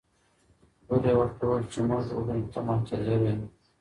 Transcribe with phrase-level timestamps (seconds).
[0.87, 3.37] لور یې ورته وویل چې موږ ډوډۍ ته منتظره یو.